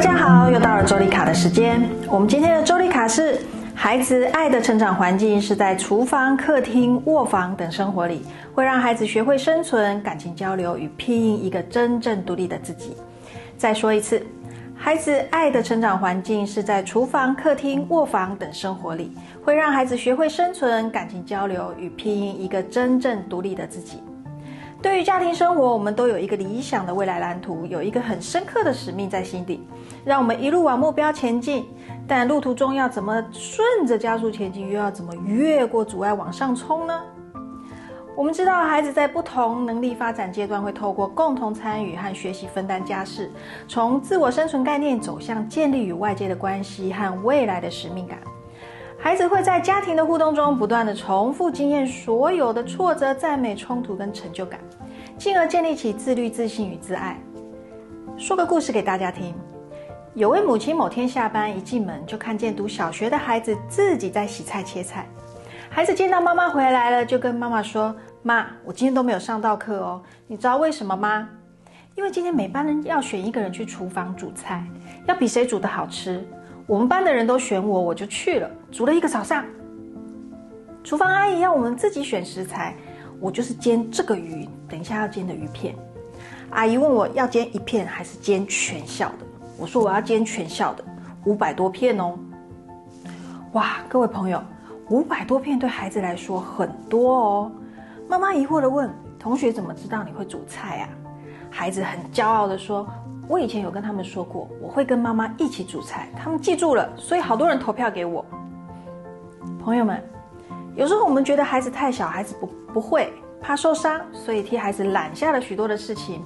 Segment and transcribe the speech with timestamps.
[0.00, 1.86] 大家好，又到了周丽卡的时间。
[2.08, 3.38] 我们今天的周丽卡是：
[3.74, 8.22] 孩子爱的成长环境是在厨房、客厅、卧房等生活里，
[8.54, 12.96] 会让孩子学会生存、感情交流与拼音一个真正独立的自己。
[13.58, 14.24] 再说一次，
[14.74, 19.12] 孩子爱的成长环境是在厨房、客厅、卧房等生活里，
[19.44, 24.02] 会让孩子学会生存、感情交流与拼音一个真正独立的自己。
[24.82, 29.62] 对于家庭生活，我们都有一个理想的未来蓝图，有一个很深刻的使命在心底，
[30.04, 31.66] 让我们一路往目标前进。
[32.08, 36.98] 但路途中要怎么顺着加速前进，又要怎么越过阻碍往上冲呢？
[38.16, 43.30] 我们知道，孩子在不同能力发展阶段，会透过共同参与和学习分担家事，
[43.68, 48.18] 从自我生存概念走向建立与外界的关系和未来的使命感。
[49.02, 54.60] 孩子会在家庭的互动中不断的重复经验所有的挫折、赞美、冲突跟成就感，
[55.16, 57.18] 进而建立起自律、自信与自爱。
[58.18, 59.34] 说个故事给大家听：
[60.12, 65.06] 有位母亲某天下班一进门，就看见读小学的孩子自己在洗菜切菜。
[65.70, 71.26] 孩子见到妈妈回来了，就跟妈妈说：“妈，我今天都没有上到课哦，你知道为什么吗？
[71.94, 74.62] 因为今天每班人要选一个人去厨房煮菜，
[75.06, 76.22] 要比谁煮的好吃。”
[76.70, 79.44] 我们班的人都选我，我就去了，煮了一个早上。
[80.84, 82.76] 厨房阿姨要我们自己选食材，
[83.18, 85.74] 我就是煎这个鱼，等一下要煎的鱼片。
[86.50, 89.26] 阿姨问我要煎一片还是煎全校的，
[89.58, 90.84] 我说我要煎全校的，
[91.24, 92.16] 五百多片哦。
[93.54, 94.40] 哇，各位朋友，
[94.90, 97.52] 五百多片对孩子来说很多哦。
[98.08, 100.88] 妈妈疑惑的问：同学怎么知道你会煮菜啊？
[101.50, 102.88] 孩子很骄傲的说。
[103.30, 108.26] 我以前有跟他们说过，我会跟妈妈一起煮菜，他们记住了，所以好多人投票给我。
[109.62, 110.02] 朋友们，
[110.74, 116.24] 有时候我们觉得孩子太小，孩子不不会，怕受伤，所以替孩子揽下了许多的事情，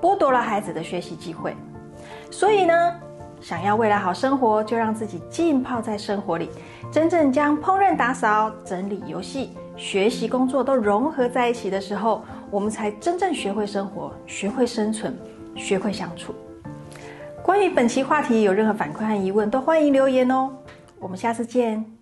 [0.00, 1.56] 剥夺了孩子的学习机会。
[2.30, 2.72] 所以呢，
[3.40, 6.48] 想要未来好生活，就让自己浸泡在生活里，
[6.92, 15.18] 真正将烹饪、打扫、整理、游戏、学习、工作都融合在一起的时候，我们才真正学会生活，学会生存。
[15.54, 16.34] 学会相处。
[17.42, 20.50] 关于本期话题有任何反馈和疑问，都欢迎留言哦。
[20.98, 21.93] 我们下次见。